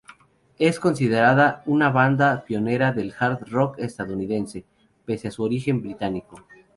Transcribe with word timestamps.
Es 0.57 0.79
considerada 0.79 1.61
una 1.67 1.91
banda 1.91 2.43
pionera 2.43 2.91
del 2.91 3.13
hard 3.19 3.47
rock 3.51 3.77
estadounidense, 3.77 4.65
pese 5.05 5.27
a 5.27 5.31
su 5.31 5.43
origen 5.43 5.79
británico. 5.79 6.43